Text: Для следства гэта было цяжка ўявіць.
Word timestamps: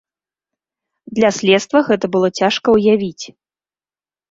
Для 1.19 1.29
следства 1.41 1.79
гэта 1.91 2.05
было 2.17 2.27
цяжка 2.41 2.67
ўявіць. 2.79 3.25